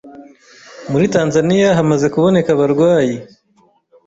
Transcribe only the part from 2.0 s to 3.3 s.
kuboneka abarwayi